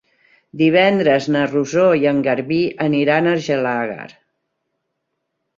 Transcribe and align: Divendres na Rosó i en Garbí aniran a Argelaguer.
Divendres 0.61 1.27
na 1.35 1.43
Rosó 1.51 1.83
i 2.03 2.09
en 2.13 2.23
Garbí 2.29 2.59
aniran 2.89 3.29
a 3.29 3.35
Argelaguer. 3.41 4.11